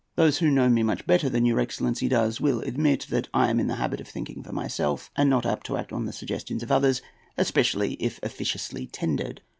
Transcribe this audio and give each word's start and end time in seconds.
Those 0.15 0.39
who 0.39 0.49
know 0.49 0.67
me 0.67 0.81
much 0.81 1.05
better 1.05 1.29
than 1.29 1.45
your 1.45 1.59
excellency 1.59 2.07
does, 2.09 2.41
will 2.41 2.61
admit 2.61 3.05
that 3.11 3.27
I 3.35 3.51
am 3.51 3.59
in 3.59 3.67
the 3.67 3.75
habit 3.75 4.01
of 4.01 4.07
thinking 4.07 4.41
for 4.41 4.51
myself, 4.51 5.11
and 5.15 5.29
not 5.29 5.45
apt 5.45 5.67
to 5.67 5.77
act 5.77 5.93
on 5.93 6.05
the 6.07 6.11
suggestions 6.11 6.63
of 6.63 6.71
others, 6.71 7.03
especially 7.37 7.93
if 7.99 8.19
officiously 8.23 8.87
tendered. 8.87 9.41